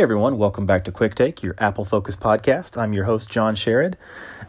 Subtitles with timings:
[0.00, 2.80] Hey everyone, welcome back to Quick Take, your Apple Focus podcast.
[2.80, 3.96] I'm your host, John Sherrod.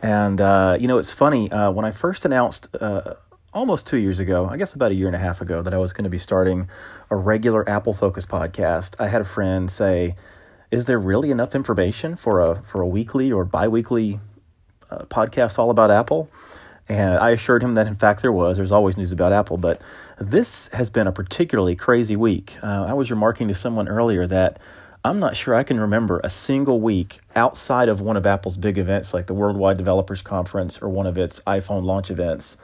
[0.02, 3.16] And, uh, you know, it's funny, uh, when I first announced uh,
[3.54, 5.78] almost two years ago, I guess about a year and a half ago, that I
[5.78, 6.70] was going to be starting
[7.10, 10.16] a regular Apple Focus podcast, I had a friend say,
[10.72, 14.22] Is there really enough information for a, for a weekly or bi weekly
[14.90, 16.32] uh, podcast all about Apple?
[16.88, 18.56] And I assured him that, in fact, there was.
[18.56, 19.58] There's always news about Apple.
[19.58, 19.82] But
[20.18, 22.58] this has been a particularly crazy week.
[22.64, 24.58] Uh, I was remarking to someone earlier that
[25.04, 28.78] I'm not sure I can remember a single week outside of one of Apple's big
[28.78, 32.56] events like the Worldwide Developers Conference or one of its iPhone launch events.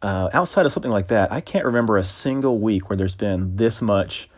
[0.00, 3.56] Uh, outside of something like that, I can't remember a single week where there's been
[3.56, 4.30] this much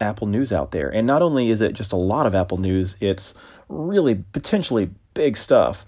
[0.00, 0.88] Apple news out there.
[0.88, 3.34] And not only is it just a lot of Apple news, it's
[3.68, 5.84] really potentially big stuff.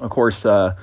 [0.00, 0.76] Of course, uh,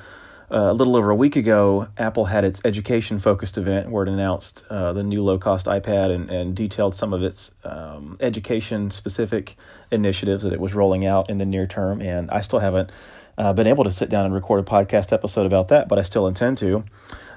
[0.50, 4.10] uh, a little over a week ago, Apple had its education focused event where it
[4.10, 8.90] announced uh, the new low cost iPad and, and, detailed some of its um, education
[8.90, 9.58] specific
[9.92, 12.02] initiatives that it was rolling out in the near term.
[12.02, 12.92] And I still haven't
[13.38, 16.04] uh, been able to sit down and record a podcast episode about that, but I
[16.04, 16.86] still intend to.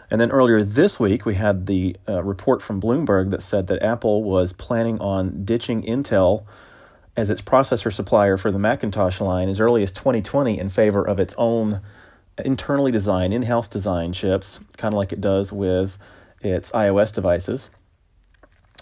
[0.09, 3.83] And then earlier this week, we had the uh, report from Bloomberg that said that
[3.83, 6.45] Apple was planning on ditching Intel
[7.17, 11.19] as its processor supplier for the Macintosh line as early as 2020 in favor of
[11.19, 11.81] its own
[12.45, 15.99] internally designed, in house design chips, kind of like it does with
[16.41, 17.71] its iOS devices.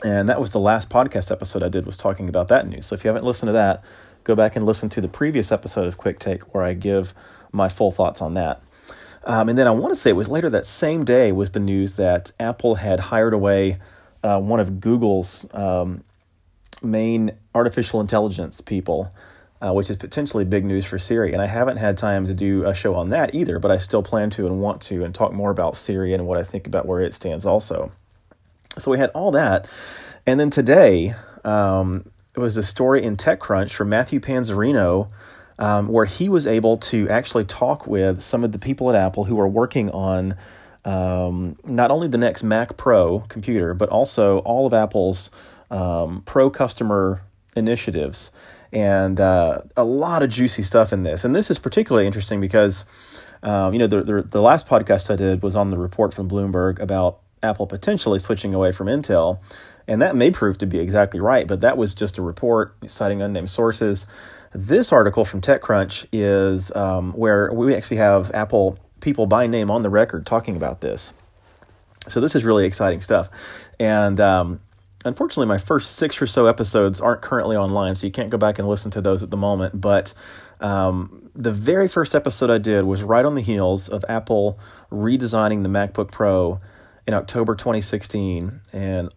[0.05, 2.87] And that was the last podcast episode I did was talking about that news.
[2.87, 3.83] So if you haven't listened to that,
[4.23, 7.15] go back and listen to the previous episode of Quick Take where I give
[7.51, 8.63] my full thoughts on that.
[9.25, 11.61] Um, and then I want to say it was later that same day was the
[11.61, 13.79] news that Apple had hired away
[14.23, 16.05] uh, one of Google's um,
[16.83, 19.13] main artificial intelligence people
[19.61, 21.33] uh, which is potentially big news for Siri.
[21.33, 24.03] And I haven't had time to do a show on that either, but I still
[24.03, 26.87] plan to and want to and talk more about Siri and what I think about
[26.87, 27.91] where it stands also.
[28.77, 29.69] So we had all that.
[30.27, 31.15] And then today,
[31.45, 35.09] um, it was a story in TechCrunch from Matthew Panzarino.
[35.61, 39.25] Um, where he was able to actually talk with some of the people at Apple
[39.25, 40.37] who are working on
[40.85, 45.31] um, not only the next Mac Pro computer, but also all of Apple's
[45.69, 47.23] um, pro customer
[47.57, 48.31] initiatives
[48.73, 51.25] and uh, a lot of juicy stuff in this.
[51.25, 52.85] And this is particularly interesting because,
[53.43, 56.29] um, you know, the, the, the last podcast I did was on the report from
[56.29, 59.39] Bloomberg about Apple potentially switching away from Intel,
[59.87, 61.47] and that may prove to be exactly right.
[61.47, 64.07] But that was just a report citing unnamed sources.
[64.53, 69.83] This article from TechCrunch is um, where we actually have Apple people by name on
[69.83, 71.15] the record talking about this.
[72.09, 73.29] So this is really exciting stuff,
[73.79, 74.61] and um,
[75.05, 78.59] unfortunately, my first six or so episodes aren't currently online, so you can't go back
[78.59, 79.81] and listen to those at the moment.
[79.81, 80.15] But
[80.61, 84.59] um, the very first episode I did was right on the heels of Apple
[84.91, 86.59] redesigning the MacBook Pro
[87.07, 88.61] in October 2016.
[88.73, 89.11] And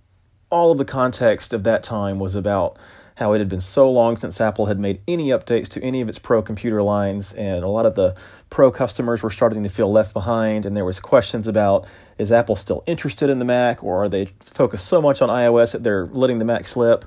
[0.49, 2.77] all of the context of that time was about
[3.21, 6.09] how it had been so long since Apple had made any updates to any of
[6.09, 8.15] its Pro computer lines, and a lot of the
[8.49, 10.65] Pro customers were starting to feel left behind.
[10.65, 11.85] And there was questions about
[12.17, 15.71] is Apple still interested in the Mac, or are they focused so much on iOS
[15.73, 17.05] that they're letting the Mac slip?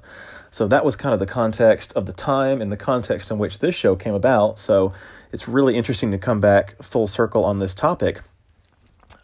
[0.53, 3.59] So that was kind of the context of the time and the context in which
[3.59, 4.61] this show came about.
[4.61, 4.93] So
[5.33, 8.23] it's really interesting to come back full circle on this topic.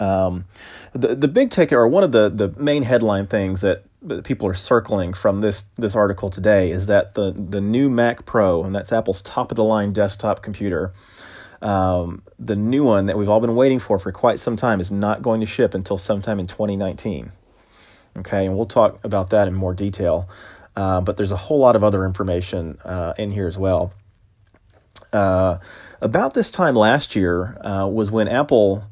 [0.00, 0.46] Um,
[0.92, 4.48] the the big takeaway, or one of the the main headline things that that people
[4.48, 8.74] are circling from this this article today is that the the new Mac Pro, and
[8.74, 10.92] that's Apple's top of the line desktop computer,
[11.62, 14.90] um, the new one that we've all been waiting for for quite some time, is
[14.90, 17.32] not going to ship until sometime in 2019.
[18.18, 20.28] Okay, and we'll talk about that in more detail.
[20.76, 23.92] Uh, but there's a whole lot of other information uh, in here as well.
[25.12, 25.58] Uh,
[26.00, 28.84] about this time last year uh, was when Apple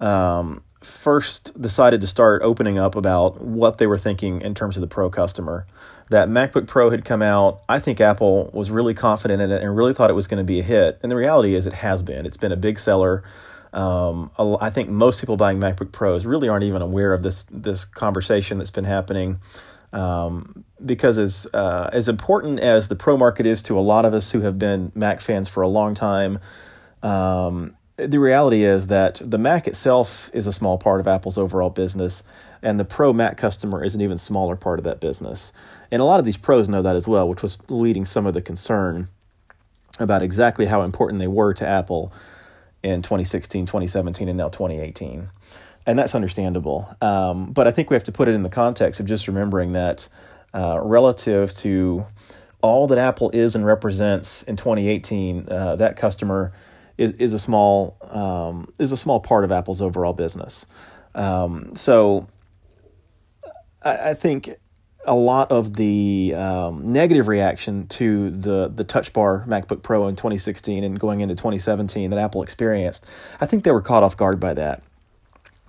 [0.00, 4.80] um, first decided to start opening up about what they were thinking in terms of
[4.80, 5.66] the pro customer.
[6.08, 7.62] That MacBook Pro had come out.
[7.68, 10.44] I think Apple was really confident in it and really thought it was going to
[10.44, 11.00] be a hit.
[11.02, 12.26] And the reality is, it has been.
[12.26, 13.24] It's been a big seller.
[13.72, 17.84] Um, I think most people buying MacBook Pros really aren't even aware of this this
[17.84, 19.40] conversation that's been happening.
[19.92, 24.14] Um, because as uh, as important as the pro market is to a lot of
[24.14, 26.38] us who have been Mac fans for a long time,
[27.02, 31.70] um, the reality is that the Mac itself is a small part of Apple's overall
[31.70, 32.22] business,
[32.62, 35.52] and the Pro Mac customer is an even smaller part of that business.
[35.90, 38.34] And a lot of these pros know that as well, which was leading some of
[38.34, 39.08] the concern
[39.98, 42.12] about exactly how important they were to Apple
[42.82, 45.28] in 2016, 2017, and now 2018.
[45.86, 46.94] And that's understandable.
[47.00, 49.72] Um, but I think we have to put it in the context of just remembering
[49.72, 50.08] that
[50.52, 52.06] uh, relative to
[52.60, 56.52] all that Apple is and represents in 2018, uh, that customer
[56.98, 60.66] is, is a small um, is a small part of Apple's overall business.
[61.14, 62.28] Um, so
[63.82, 64.50] I, I, think
[65.06, 70.16] a lot of the um, negative reaction to the the Touch Bar MacBook Pro in
[70.16, 73.04] 2016 and going into 2017 that Apple experienced,
[73.40, 74.82] I think they were caught off guard by that.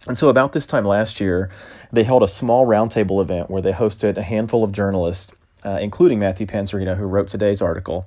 [0.06, 1.50] And so, about this time last year,
[1.92, 5.32] they held a small roundtable event where they hosted a handful of journalists,
[5.66, 8.06] uh, including Matthew Panzarino, who wrote today's article,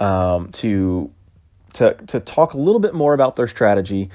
[0.00, 1.10] um, to
[1.74, 4.10] to to talk a little bit more about their strategy.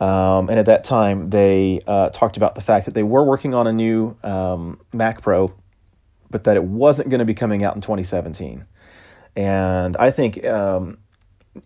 [0.00, 3.52] Um, and at that time, they uh, talked about the fact that they were working
[3.52, 5.52] on a new um, Mac Pro,
[6.30, 8.64] but that it wasn't going to be coming out in 2017.
[9.34, 10.98] And I think um,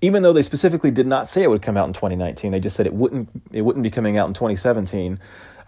[0.01, 2.77] even though they specifically did not say it would come out in 2019, they just
[2.77, 5.19] said it wouldn't it wouldn't be coming out in 2017.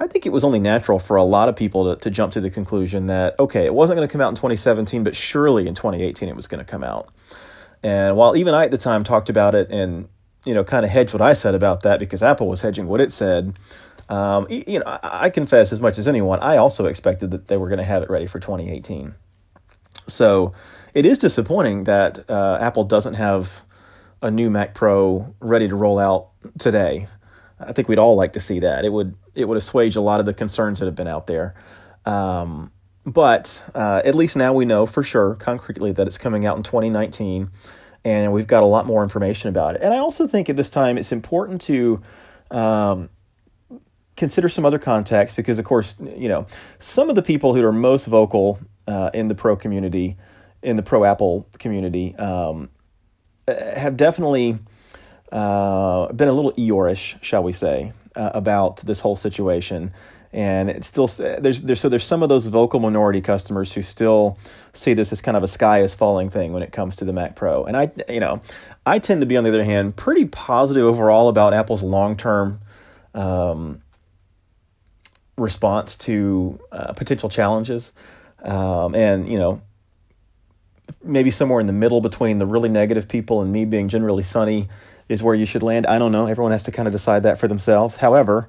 [0.00, 2.40] I think it was only natural for a lot of people to, to jump to
[2.40, 5.74] the conclusion that okay, it wasn't going to come out in 2017, but surely in
[5.74, 7.12] 2018 it was going to come out.
[7.84, 10.08] And while even I at the time talked about it and
[10.44, 13.00] you know kind of hedged what I said about that because Apple was hedging what
[13.00, 13.58] it said,
[14.08, 17.58] um, you know I, I confess as much as anyone, I also expected that they
[17.58, 19.14] were going to have it ready for 2018.
[20.08, 20.52] So
[20.94, 23.62] it is disappointing that uh, Apple doesn't have
[24.22, 27.08] a new Mac Pro ready to roll out today.
[27.60, 28.86] I think we'd all like to see that.
[28.86, 31.54] It would it would assuage a lot of the concerns that have been out there.
[32.06, 32.72] Um,
[33.06, 36.62] but uh, at least now we know for sure, concretely, that it's coming out in
[36.62, 37.50] 2019,
[38.04, 39.82] and we've got a lot more information about it.
[39.82, 42.00] And I also think at this time it's important to
[42.50, 43.10] um,
[44.16, 46.46] consider some other context because, of course, you know
[46.78, 50.16] some of the people who are most vocal uh, in the pro community,
[50.62, 52.70] in the pro Apple community, um,
[53.46, 54.58] have definitely
[55.30, 59.92] uh, been a little Eeyorish, shall we say, uh, about this whole situation.
[60.34, 64.36] And it's still there's there's so there's some of those vocal minority customers who still
[64.72, 67.12] see this as kind of a sky is falling thing when it comes to the
[67.12, 67.64] Mac Pro.
[67.64, 68.42] And I you know
[68.84, 72.60] I tend to be on the other hand pretty positive overall about Apple's long term
[73.14, 73.80] um,
[75.38, 77.92] response to uh, potential challenges.
[78.42, 79.62] Um, and you know
[81.00, 84.68] maybe somewhere in the middle between the really negative people and me being generally sunny
[85.08, 85.86] is where you should land.
[85.86, 86.26] I don't know.
[86.26, 87.94] Everyone has to kind of decide that for themselves.
[87.94, 88.48] However,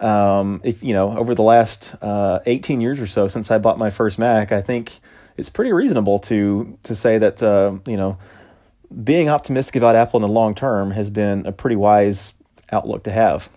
[0.00, 3.78] um, if you know, over the last uh, 18 years or so since I bought
[3.78, 4.98] my first Mac, I think
[5.36, 8.18] it's pretty reasonable to to say that uh, you know
[9.02, 12.34] being optimistic about Apple in the long term has been a pretty wise
[12.70, 13.48] outlook to have.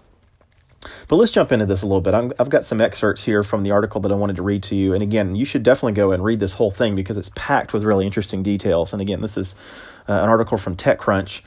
[1.07, 2.13] But let's jump into this a little bit.
[2.13, 4.75] i have got some excerpts here from the article that I wanted to read to
[4.75, 4.93] you.
[4.93, 7.83] And again, you should definitely go and read this whole thing because it's packed with
[7.83, 8.93] really interesting details.
[8.93, 9.55] And again, this is
[10.07, 11.41] uh, an article from TechCrunch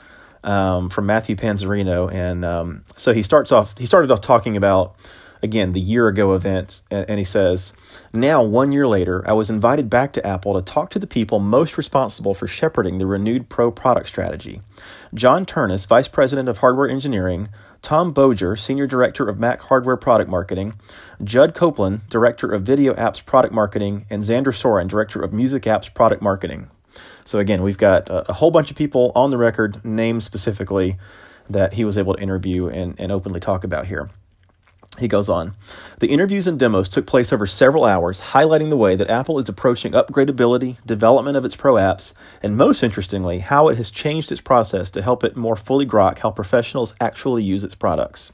[0.44, 4.94] um, from Matthew Panzarino, And um, so he starts off, he started off talking about,
[5.42, 6.82] again, the year ago event.
[6.90, 7.72] And, and he says,
[8.12, 11.38] Now, one year later, I was invited back to Apple to talk to the people
[11.38, 14.62] most responsible for shepherding the renewed pro product strategy.
[15.14, 17.48] John Ternus, Vice President of Hardware Engineering,
[17.82, 20.74] Tom Boger, Senior Director of Mac Hardware Product Marketing,
[21.22, 25.92] Judd Copeland, Director of Video Apps Product Marketing, and Xander Soren, Director of Music Apps
[25.92, 26.70] Product Marketing.
[27.24, 30.96] So, again, we've got a, a whole bunch of people on the record, named specifically,
[31.48, 34.10] that he was able to interview and, and openly talk about here.
[34.98, 35.54] He goes on.
[36.00, 39.48] The interviews and demos took place over several hours, highlighting the way that Apple is
[39.48, 42.12] approaching upgradability, development of its pro apps,
[42.42, 46.18] and most interestingly, how it has changed its process to help it more fully grok
[46.18, 48.32] how professionals actually use its products.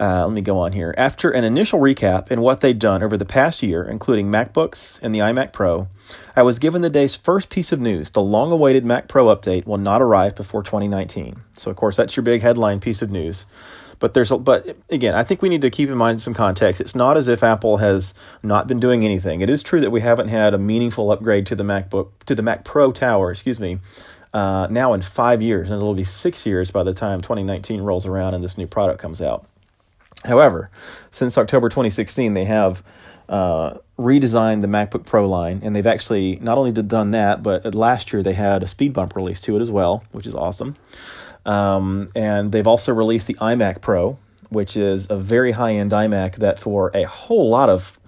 [0.00, 0.94] Uh, let me go on here.
[0.96, 5.12] After an initial recap in what they'd done over the past year, including MacBooks and
[5.12, 5.88] the iMac Pro,
[6.36, 8.12] I was given the day's first piece of news.
[8.12, 11.42] The long awaited Mac Pro update will not arrive before 2019.
[11.56, 13.44] So, of course, that's your big headline piece of news.
[13.98, 16.80] But there's a, but again, I think we need to keep in mind some context.
[16.80, 18.14] It's not as if Apple has
[18.44, 19.40] not been doing anything.
[19.40, 22.42] It is true that we haven't had a meaningful upgrade to the MacBook to the
[22.42, 23.80] Mac Pro Tower, excuse me,
[24.32, 28.06] uh, now in five years, and it'll be six years by the time 2019 rolls
[28.06, 29.47] around and this new product comes out.
[30.24, 30.70] However,
[31.10, 32.82] since October 2016, they have
[33.28, 38.12] uh, redesigned the MacBook Pro line, and they've actually not only done that, but last
[38.12, 40.76] year they had a speed bump release to it as well, which is awesome.
[41.44, 44.18] Um, and they've also released the iMac Pro,
[44.50, 47.98] which is a very high end iMac that for a whole lot of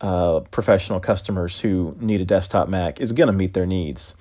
[0.00, 4.14] uh, professional customers who need a desktop Mac is going to meet their needs.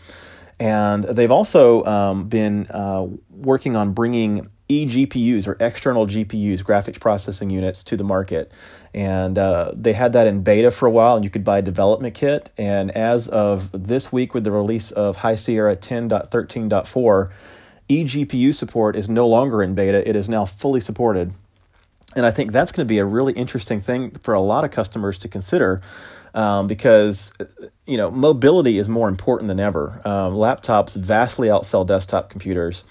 [0.60, 7.50] And they've also um, been uh, working on bringing eGPUs or external GPUs, graphics processing
[7.50, 8.52] units, to the market.
[8.94, 11.62] And uh, they had that in beta for a while, and you could buy a
[11.62, 12.52] development kit.
[12.58, 17.32] And as of this week, with the release of High Sierra 10.13.4,
[17.90, 21.34] eGPU support is no longer in beta, it is now fully supported.
[22.16, 24.72] And I think that's going to be a really interesting thing for a lot of
[24.72, 25.82] customers to consider
[26.34, 27.32] um, because
[27.86, 30.02] you know mobility is more important than ever.
[30.06, 32.84] Um, laptops vastly outsell desktop computers,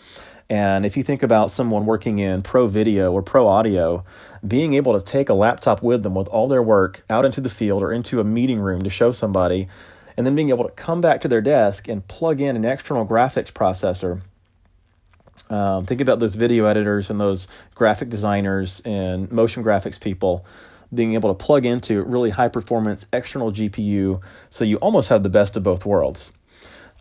[0.50, 4.04] And if you think about someone working in pro video or pro audio,
[4.46, 7.50] being able to take a laptop with them with all their work out into the
[7.50, 9.68] field or into a meeting room to show somebody,
[10.16, 13.06] and then being able to come back to their desk and plug in an external
[13.06, 14.22] graphics processor.
[15.50, 20.44] Um, think about those video editors and those graphic designers and motion graphics people
[20.92, 25.28] being able to plug into really high performance external GPU so you almost have the
[25.28, 26.32] best of both worlds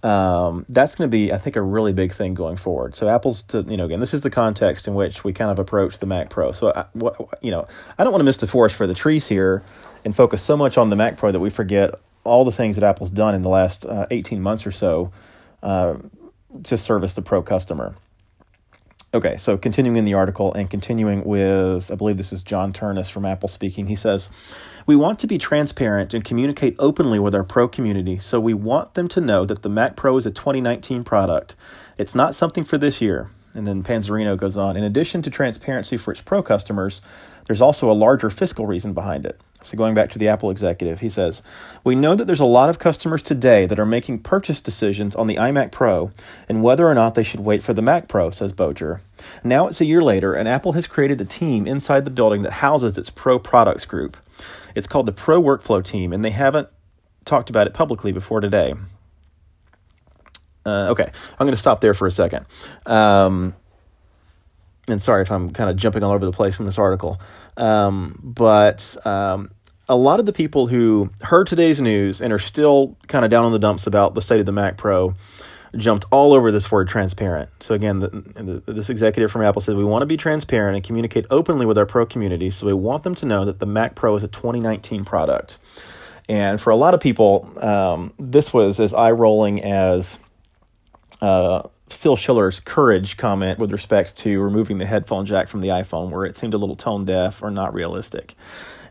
[0.04, 2.96] um, that's going to be, I think, a really big thing going forward.
[2.96, 5.60] So Apple's, to you know, again, this is the context in which we kind of
[5.60, 6.52] approach the Mac Pro.
[6.52, 9.28] So, I, what, you know, I don't want to miss the forest for the trees
[9.28, 9.64] here
[10.06, 12.84] and focus so much on the Mac Pro that we forget all the things that
[12.84, 15.12] Apple's done in the last uh, 18 months or so
[15.64, 15.96] uh,
[16.64, 17.96] to service the Pro customer.
[19.14, 23.10] Okay, so continuing in the article and continuing with, I believe this is John Ternus
[23.10, 23.88] from Apple speaking.
[23.88, 24.30] He says,
[24.88, 28.94] We want to be transparent and communicate openly with our pro community, so we want
[28.94, 31.58] them to know that the Mac Pro is a 2019 product.
[31.98, 33.30] It's not something for this year.
[33.54, 37.02] And then Panzarino goes on, in addition to transparency for its pro customers,
[37.48, 39.38] there's also a larger fiscal reason behind it.
[39.62, 41.44] So, going back to the Apple executive, he says,
[41.84, 45.28] We know that there's a lot of customers today that are making purchase decisions on
[45.28, 46.12] the iMac Pro
[46.48, 49.02] and whether or not they should wait for the Mac Pro, says Boger.
[49.44, 52.54] Now it's a year later, and Apple has created a team inside the building that
[52.54, 54.16] houses its Pro products group.
[54.78, 56.70] It's called the Pro Workflow Team, and they haven't
[57.26, 58.76] talked about it publicly before today.
[60.64, 62.46] Uh, okay, I'm going to stop there for a second.
[62.86, 63.56] Um,
[64.88, 67.20] and sorry if I'm kind of jumping all over the place in this article.
[67.58, 69.50] Um, but um,
[69.90, 73.46] a lot of the people who heard today's news and are still kind of down
[73.46, 75.16] on the dumps about the state of the Mac Pro
[75.76, 77.50] jumped all over this word transparent.
[77.62, 80.86] So again, the, the, this executive from Apple said we want to be transparent and
[80.86, 82.50] communicate openly with our pro community.
[82.50, 85.58] So we want them to know that the Mac Pro is a 2019 product.
[86.30, 90.20] And for a lot of people, um, this was as eye rolling as
[91.22, 96.10] uh, Phil Schiller's courage comment with respect to removing the headphone jack from the iPhone,
[96.10, 98.36] where it seemed a little tone deaf or not realistic.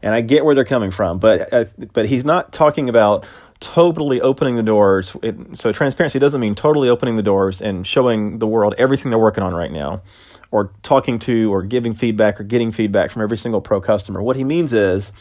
[0.03, 3.27] And I get where they're coming from, but uh, but he's not talking about
[3.61, 5.17] totally opening the doors.
[5.23, 9.19] It, so transparency doesn't mean totally opening the doors and showing the world everything they're
[9.19, 10.03] working on right now,
[10.51, 14.23] or talking to or giving feedback or getting feedback from every single pro customer.
[14.23, 15.13] What he means is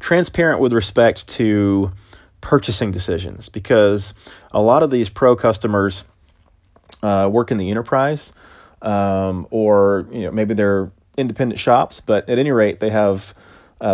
[0.00, 1.92] transparent with respect to
[2.40, 4.14] purchasing decisions, because
[4.52, 6.04] a lot of these pro customers
[7.02, 8.32] uh, work in the enterprise,
[8.82, 13.34] um, or you know maybe they're independent shops, but at any rate they have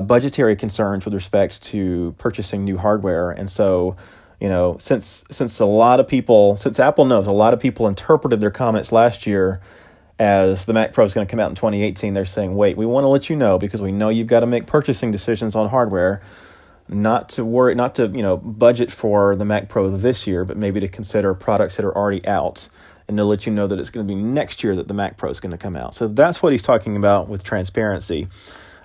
[0.00, 3.96] budgetary concerns with respect to purchasing new hardware, and so
[4.40, 7.88] you know since since a lot of people since Apple knows a lot of people
[7.88, 9.60] interpreted their comments last year
[10.20, 12.84] as the Mac Pro is going to come out in 2018, they're saying, wait, we
[12.84, 15.70] want to let you know because we know you've got to make purchasing decisions on
[15.70, 16.20] hardware,
[16.88, 20.58] not to worry, not to you know budget for the Mac Pro this year, but
[20.58, 22.68] maybe to consider products that are already out
[23.08, 25.16] and to let you know that it's going to be next year that the Mac
[25.16, 25.94] Pro is going to come out.
[25.94, 28.28] So that's what he's talking about with transparency.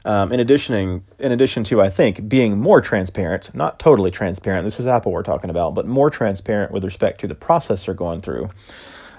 [0.05, 4.63] Um, in addition, in addition to I think being more transparent, not totally transparent.
[4.63, 7.95] This is Apple we're talking about, but more transparent with respect to the process they're
[7.95, 8.51] going through.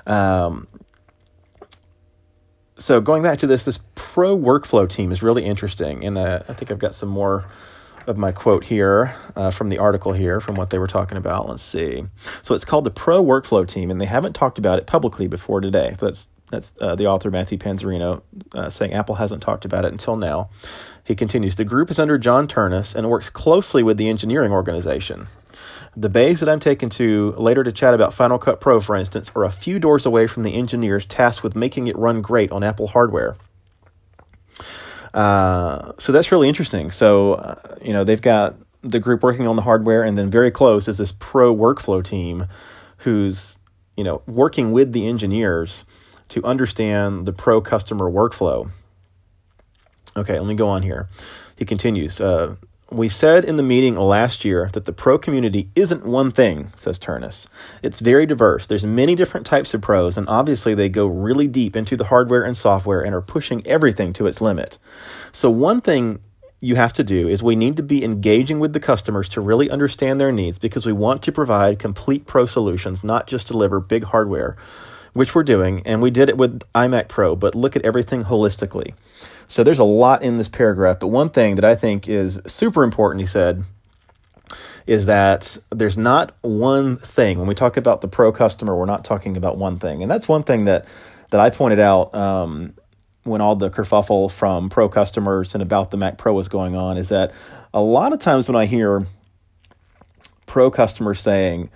[0.07, 0.69] Um,
[2.79, 6.53] so going back to this, this pro workflow team is really interesting, and uh, I
[6.53, 7.47] think I've got some more
[8.07, 11.49] of my quote here uh, from the article here from what they were talking about.
[11.49, 12.05] Let's see.
[12.43, 15.61] So it's called the Pro Workflow Team, and they haven't talked about it publicly before
[15.61, 15.97] today.
[15.99, 18.23] That's that's uh, the author Matthew Panzarino
[18.55, 20.51] uh, saying Apple hasn't talked about it until now.
[21.05, 25.29] He continues: the group is under John Ternus and works closely with the engineering organization.
[25.97, 29.31] The bays that I'm taken to later to chat about Final Cut Pro, for instance,
[29.35, 32.63] are a few doors away from the engineers tasked with making it run great on
[32.63, 33.37] Apple hardware.
[35.15, 36.91] Uh, so that's really interesting.
[36.91, 40.51] So, uh, you know, they've got the group working on the hardware, and then very
[40.51, 42.47] close is this pro workflow team
[42.99, 43.57] who's,
[43.97, 45.87] you know, working with the engineers
[46.31, 48.71] to understand the pro customer workflow.
[50.17, 51.09] Okay, let me go on here.
[51.57, 52.21] He continues.
[52.21, 52.57] Uh,
[52.91, 56.99] we said in the meeting last year that the pro community isn't one thing, says
[56.99, 57.47] Ternus.
[57.83, 58.67] It's very diverse.
[58.67, 62.45] There's many different types of pros, and obviously they go really deep into the hardware
[62.45, 64.79] and software and are pushing everything to its limit.
[65.33, 66.21] So, one thing
[66.61, 69.69] you have to do is we need to be engaging with the customers to really
[69.69, 74.05] understand their needs because we want to provide complete pro solutions, not just deliver big
[74.05, 74.57] hardware,
[75.17, 78.93] which we're doing, and we did it with iMac Pro, but look at everything holistically.
[79.49, 82.85] So there's a lot in this paragraph, but one thing that I think is super
[82.85, 83.65] important, he said,
[84.87, 87.39] is that there's not one thing.
[87.39, 90.03] When we talk about the pro customer, we're not talking about one thing.
[90.03, 90.85] And that's one thing that,
[91.31, 92.75] that I pointed out um,
[93.25, 96.99] when all the kerfuffle from pro customers and about the Mac Pro was going on
[96.99, 97.33] is that
[97.73, 99.07] a lot of times when I hear
[100.45, 101.71] pro customers saying,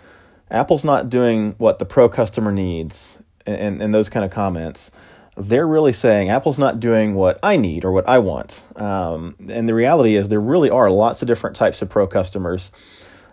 [0.50, 3.18] Apple's not doing what the pro customer needs,
[3.56, 4.90] and, and those kind of comments,
[5.36, 8.62] they're really saying Apple's not doing what I need or what I want.
[8.76, 12.70] Um, and the reality is, there really are lots of different types of pro customers.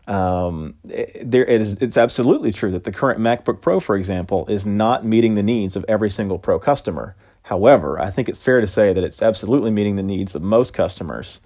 [0.08, 4.46] Um, it, there it is, it's absolutely true that the current MacBook Pro, for example,
[4.48, 7.16] is not meeting the needs of every single pro customer.
[7.44, 10.74] However, I think it's fair to say that it's absolutely meeting the needs of most
[10.74, 11.42] customers,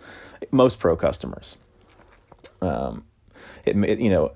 [0.51, 1.58] most pro customers.
[2.62, 3.06] Um,
[3.66, 4.32] it, it, you know,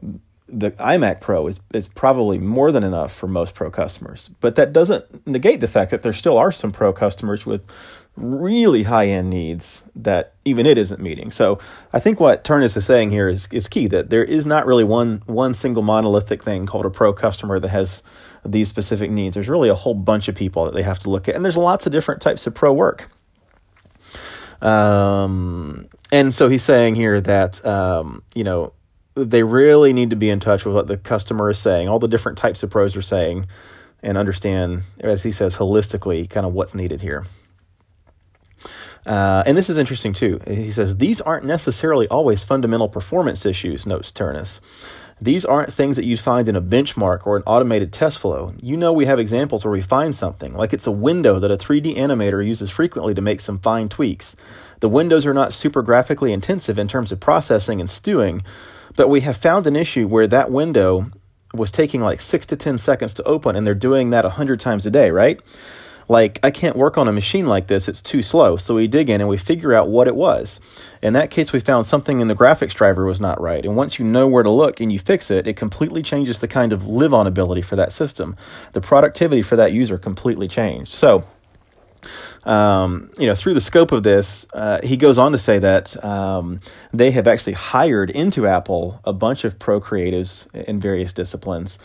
[0.48, 4.30] the iMac Pro is, is probably more than enough for most pro customers.
[4.40, 7.66] But that doesn't negate the fact that there still are some pro customers with
[8.16, 11.32] really high end needs that even it isn't meeting.
[11.32, 11.60] So
[11.92, 14.84] I think what Ternus is saying here is, is key that there is not really
[14.84, 18.04] one one single monolithic thing called a pro customer that has
[18.46, 19.34] these specific needs.
[19.34, 21.58] There's really a whole bunch of people that they have to look at, and there's
[21.58, 23.10] lots of different types of pro work.
[24.62, 28.74] Um, and so he's saying here that um, you know
[29.16, 32.08] they really need to be in touch with what the customer is saying, all the
[32.08, 33.48] different types of pros are saying,
[34.04, 37.26] and understand, as he says, holistically, kind of what's needed here.
[39.06, 40.40] Uh, and this is interesting too.
[40.48, 44.60] He says these aren't necessarily always fundamental performance issues, notes Ternus.
[45.22, 48.54] These aren't things that you'd find in a benchmark or an automated test flow.
[48.62, 51.58] You know, we have examples where we find something, like it's a window that a
[51.58, 54.36] 3D animator uses frequently to make some fine tweaks.
[54.82, 58.42] The windows are not super graphically intensive in terms of processing and stewing,
[58.96, 61.12] but we have found an issue where that window
[61.54, 64.86] was taking like six to 10 seconds to open, and they're doing that 100 times
[64.86, 65.40] a day, right?
[66.08, 68.58] Like, I can't work on a machine like this, it's too slow.
[68.58, 70.60] So we dig in and we figure out what it was.
[71.02, 73.66] In that case, we found something in the graphics driver was not right.
[73.66, 76.48] And once you know where to look and you fix it, it completely changes the
[76.48, 78.36] kind of live on ability for that system.
[78.74, 80.94] The productivity for that user completely changed.
[80.94, 81.24] So,
[82.44, 86.04] um, you know, through the scope of this, uh, he goes on to say that
[86.04, 86.60] um,
[86.94, 91.80] they have actually hired into Apple a bunch of pro creatives in various disciplines.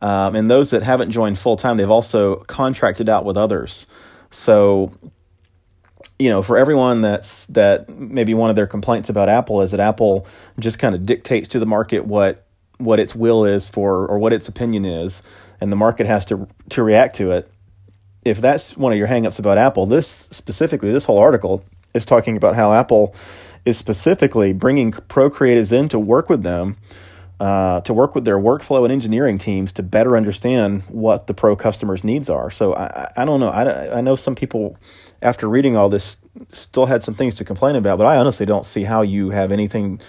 [0.00, 3.86] Um, and those that haven't joined full time, they've also contracted out with others.
[4.30, 4.92] So,
[6.18, 9.80] you know, for everyone that's that maybe one of their complaints about Apple is that
[9.80, 10.26] Apple
[10.58, 12.46] just kind of dictates to the market what
[12.78, 15.22] what its will is for or what its opinion is,
[15.60, 17.50] and the market has to to react to it
[18.24, 22.36] if that's one of your hangups about Apple, this specifically, this whole article is talking
[22.36, 23.14] about how Apple
[23.64, 26.76] is specifically bringing pro creatives in to work with them,
[27.40, 31.56] uh, to work with their workflow and engineering teams to better understand what the pro
[31.56, 32.50] customers' needs are.
[32.50, 33.48] So I, I don't know.
[33.48, 34.76] I, I know some people,
[35.22, 36.16] after reading all this,
[36.50, 39.52] still had some things to complain about, but I honestly don't see how you have
[39.52, 40.00] anything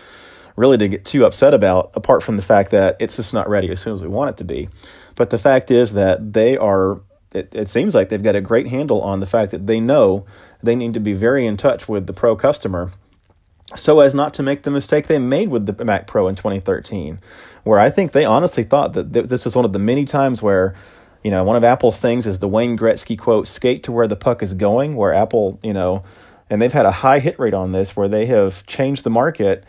[0.56, 3.70] really to get too upset about, apart from the fact that it's just not ready
[3.70, 4.70] as soon as we want it to be.
[5.16, 7.02] But the fact is that they are
[7.36, 10.26] it, it seems like they've got a great handle on the fact that they know
[10.64, 12.92] they need to be very in touch with the pro customer
[13.76, 17.20] so as not to make the mistake they made with the Mac Pro in 2013,
[17.64, 20.42] where I think they honestly thought that th- this was one of the many times
[20.42, 20.76] where,
[21.24, 24.16] you know, one of Apple's things is the Wayne Gretzky quote, skate to where the
[24.16, 26.04] puck is going, where Apple, you know,
[26.50, 29.64] and they've had a high hit rate on this where they have changed the market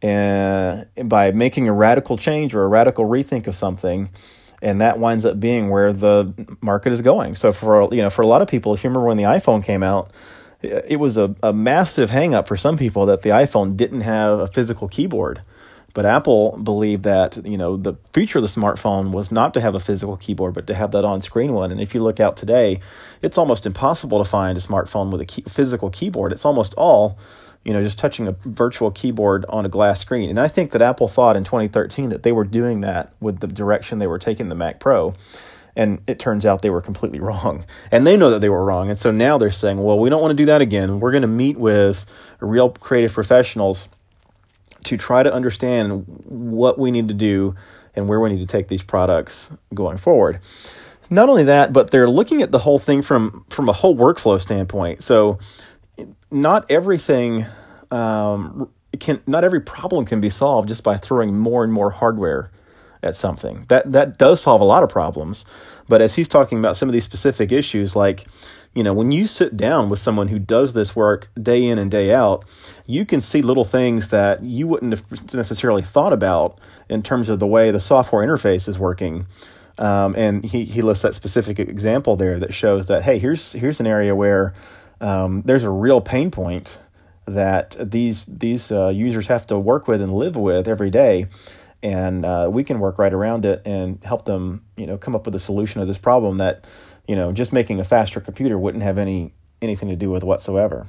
[0.00, 4.08] and uh, by making a radical change or a radical rethink of something
[4.64, 7.34] and that winds up being where the market is going.
[7.34, 9.62] So for you know for a lot of people, if you remember when the iPhone
[9.62, 10.10] came out,
[10.62, 14.48] it was a, a massive hangup for some people that the iPhone didn't have a
[14.48, 15.42] physical keyboard.
[15.92, 19.74] But Apple believed that you know the feature of the smartphone was not to have
[19.74, 21.70] a physical keyboard, but to have that on-screen one.
[21.70, 22.80] And if you look out today,
[23.22, 26.32] it's almost impossible to find a smartphone with a key, physical keyboard.
[26.32, 27.18] It's almost all
[27.64, 30.28] you know, just touching a virtual keyboard on a glass screen.
[30.28, 33.46] And I think that Apple thought in 2013 that they were doing that with the
[33.46, 35.14] direction they were taking the Mac Pro.
[35.76, 37.64] And it turns out they were completely wrong.
[37.90, 38.90] And they know that they were wrong.
[38.90, 41.00] And so now they're saying, well, we don't want to do that again.
[41.00, 42.04] We're going to meet with
[42.40, 43.88] real creative professionals
[44.84, 47.54] to try to understand what we need to do
[47.96, 50.40] and where we need to take these products going forward.
[51.10, 54.40] Not only that, but they're looking at the whole thing from from a whole workflow
[54.40, 55.04] standpoint.
[55.04, 55.38] So
[56.30, 57.46] not everything
[57.90, 62.50] um, can not every problem can be solved just by throwing more and more hardware
[63.02, 63.66] at something.
[63.68, 65.44] That that does solve a lot of problems,
[65.88, 68.26] but as he's talking about some of these specific issues, like
[68.74, 71.90] you know, when you sit down with someone who does this work day in and
[71.90, 72.44] day out,
[72.86, 77.38] you can see little things that you wouldn't have necessarily thought about in terms of
[77.38, 79.26] the way the software interface is working.
[79.78, 83.80] Um, and he, he lists that specific example there that shows that hey, here's here's
[83.80, 84.54] an area where
[85.00, 86.78] um, there's a real pain point
[87.26, 91.26] that these these uh, users have to work with and live with every day,
[91.82, 95.26] and uh, we can work right around it and help them, you know, come up
[95.26, 96.64] with a solution to this problem that,
[97.06, 100.86] you know, just making a faster computer wouldn't have any anything to do with whatsoever.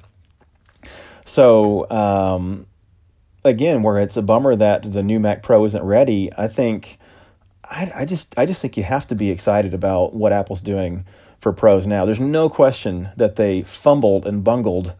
[1.25, 2.67] So um,
[3.43, 6.99] again, where it's a bummer that the new Mac Pro isn't ready, I think
[7.63, 11.05] I, I just I just think you have to be excited about what Apple's doing
[11.45, 12.05] for pros now.
[12.05, 14.95] There's no question that they fumbled and bungled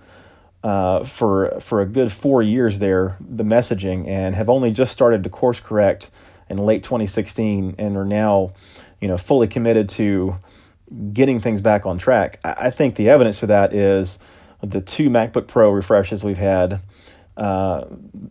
[0.63, 5.23] uh, for for a good four years there the messaging and have only just started
[5.23, 6.11] to course correct
[6.47, 8.51] in late 2016 and are now
[9.01, 10.37] you know fully committed to
[11.13, 12.39] getting things back on track.
[12.43, 14.19] I, I think the evidence for that is
[14.61, 16.79] the two MacBook Pro refreshes we've had,
[17.37, 17.85] uh,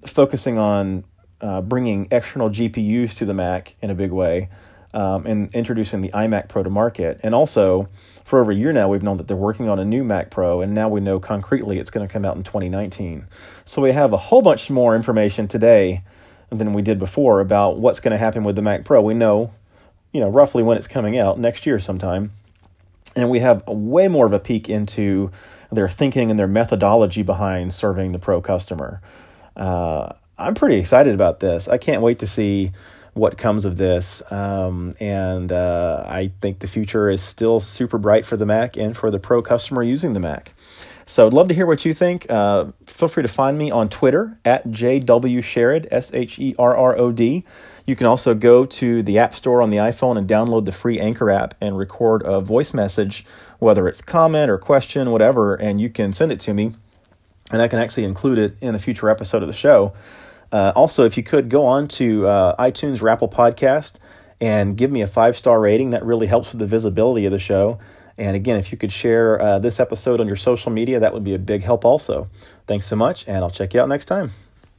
[0.06, 1.02] focusing on
[1.40, 4.50] uh, bringing external GPUs to the Mac in a big way,
[4.94, 7.20] um, and introducing the iMac Pro to market.
[7.22, 7.88] And also,
[8.24, 10.62] for over a year now, we've known that they're working on a new Mac Pro,
[10.62, 13.26] and now we know concretely it's going to come out in 2019.
[13.64, 16.02] So we have a whole bunch more information today
[16.48, 19.02] than we did before about what's going to happen with the Mac Pro.
[19.02, 19.52] We know,
[20.12, 22.30] you know, roughly when it's coming out next year sometime,
[23.16, 25.32] and we have way more of a peek into
[25.72, 29.00] their thinking and their methodology behind serving the pro customer.
[29.56, 31.68] Uh, I'm pretty excited about this.
[31.68, 32.70] I can't wait to see
[33.14, 34.22] what comes of this.
[34.30, 38.96] Um, and uh, I think the future is still super bright for the Mac and
[38.96, 40.52] for the pro customer using the Mac.
[41.06, 42.26] So I'd love to hear what you think.
[42.30, 46.96] Uh, feel free to find me on Twitter at JW S H E R R
[46.98, 47.44] O D.
[47.86, 50.98] You can also go to the App Store on the iPhone and download the free
[50.98, 53.26] Anchor app and record a voice message,
[53.58, 56.74] whether it's comment or question, whatever, and you can send it to me.
[57.50, 59.92] And I can actually include it in a future episode of the show.
[60.54, 63.94] Uh, also, if you could go on to uh, iTunes or Apple Podcast
[64.40, 67.40] and give me a five star rating, that really helps with the visibility of the
[67.40, 67.80] show.
[68.16, 71.24] And again, if you could share uh, this episode on your social media, that would
[71.24, 72.28] be a big help also.
[72.68, 74.43] Thanks so much, and I'll check you out next time.